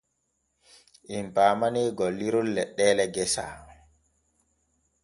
[1.15, 3.45] Em paamanee golliron leɗɗeele gesa.